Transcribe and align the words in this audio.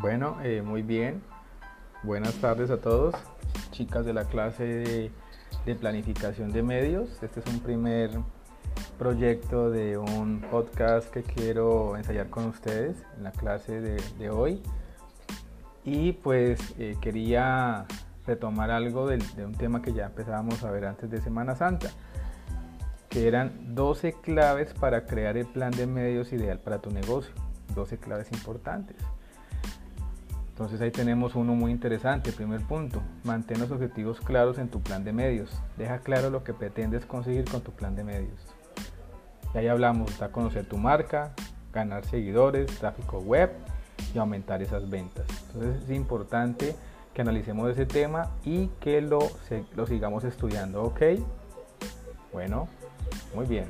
Bueno, 0.00 0.36
eh, 0.44 0.62
muy 0.62 0.82
bien. 0.82 1.20
Buenas 2.04 2.34
tardes 2.34 2.70
a 2.70 2.76
todos, 2.80 3.16
chicas 3.72 4.06
de 4.06 4.12
la 4.12 4.26
clase 4.26 5.10
de, 5.66 5.74
planificación 5.74 6.52
de 6.52 6.62
medios. 6.62 7.20
Este 7.20 7.40
es 7.40 7.46
un 7.46 7.58
primer 7.58 8.10
proyecto 8.96 9.70
de 9.70 9.98
un 9.98 10.40
podcast 10.52 11.10
que 11.10 11.24
quiero 11.24 11.96
ensayar 11.96 12.30
con 12.30 12.46
ustedes 12.46 12.96
en 13.16 13.24
la 13.24 13.32
clase 13.32 13.80
de, 13.80 14.30
hoy. 14.30 14.62
Y 15.84 16.12
pues 16.12 16.60
eh, 16.78 16.96
quería 17.00 17.84
retomar 18.24 18.70
algo 18.70 19.08
de, 19.08 19.18
de 19.34 19.44
un 19.44 19.54
tema 19.56 19.82
que 19.82 19.92
ya 19.92 20.06
empezábamos 20.06 20.62
a 20.62 20.70
ver 20.70 20.84
antes 20.84 21.10
de 21.10 21.20
Semana 21.20 21.56
Santa, 21.56 21.90
que 23.08 23.26
eran 23.26 23.74
12 23.74 24.12
claves 24.12 24.74
para 24.74 25.06
crear 25.06 25.36
el 25.36 25.46
plan 25.46 25.72
de 25.72 25.88
medios 25.88 26.32
ideal 26.32 26.60
para 26.60 26.78
tu 26.78 26.92
negocio. 26.92 27.34
12 27.74 27.98
claves 27.98 28.30
importantes. 28.30 28.96
Entonces 30.58 30.80
ahí 30.80 30.90
tenemos 30.90 31.36
uno 31.36 31.54
muy 31.54 31.70
interesante. 31.70 32.32
Primer 32.32 32.60
punto, 32.62 33.00
mantén 33.22 33.60
los 33.60 33.70
objetivos 33.70 34.20
claros 34.20 34.58
en 34.58 34.68
tu 34.68 34.82
plan 34.82 35.04
de 35.04 35.12
medios. 35.12 35.62
Deja 35.76 36.00
claro 36.00 36.30
lo 36.30 36.42
que 36.42 36.52
pretendes 36.52 37.06
conseguir 37.06 37.44
con 37.44 37.60
tu 37.60 37.70
plan 37.70 37.94
de 37.94 38.02
medios. 38.02 38.40
Y 39.54 39.58
ahí 39.58 39.68
hablamos, 39.68 40.18
de 40.18 40.28
conocer 40.30 40.66
tu 40.66 40.76
marca, 40.76 41.32
ganar 41.72 42.04
seguidores, 42.06 42.76
tráfico 42.76 43.20
web 43.20 43.52
y 44.12 44.18
aumentar 44.18 44.60
esas 44.60 44.90
ventas. 44.90 45.26
Entonces 45.46 45.84
es 45.84 45.90
importante 45.90 46.74
que 47.14 47.22
analicemos 47.22 47.70
ese 47.70 47.86
tema 47.86 48.32
y 48.44 48.66
que 48.80 49.00
lo, 49.00 49.20
lo 49.76 49.86
sigamos 49.86 50.24
estudiando, 50.24 50.82
¿ok? 50.82 51.02
Bueno, 52.32 52.66
muy 53.32 53.46
bien. 53.46 53.66